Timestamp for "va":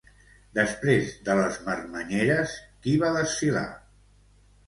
3.03-3.13